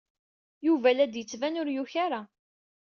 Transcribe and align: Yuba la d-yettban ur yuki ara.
Yuba 0.65 0.89
la 0.93 1.05
d-yettban 1.07 1.59
ur 1.61 1.67
yuki 1.75 1.97
ara. 2.05 2.21